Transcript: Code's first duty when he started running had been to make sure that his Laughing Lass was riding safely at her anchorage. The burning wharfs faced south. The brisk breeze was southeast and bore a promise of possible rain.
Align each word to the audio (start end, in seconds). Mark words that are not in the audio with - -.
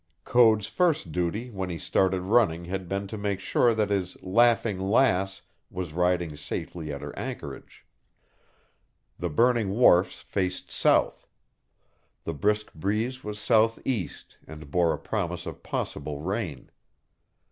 Code's 0.25 0.65
first 0.65 1.11
duty 1.11 1.51
when 1.51 1.69
he 1.69 1.77
started 1.77 2.21
running 2.21 2.65
had 2.65 2.89
been 2.89 3.05
to 3.05 3.19
make 3.19 3.39
sure 3.39 3.75
that 3.75 3.91
his 3.91 4.17
Laughing 4.23 4.79
Lass 4.79 5.43
was 5.69 5.93
riding 5.93 6.35
safely 6.35 6.91
at 6.91 7.03
her 7.03 7.15
anchorage. 7.15 7.85
The 9.19 9.29
burning 9.29 9.69
wharfs 9.69 10.21
faced 10.21 10.71
south. 10.71 11.27
The 12.23 12.33
brisk 12.33 12.73
breeze 12.73 13.23
was 13.23 13.37
southeast 13.37 14.39
and 14.47 14.71
bore 14.71 14.91
a 14.91 14.97
promise 14.97 15.45
of 15.45 15.61
possible 15.61 16.19
rain. 16.19 16.71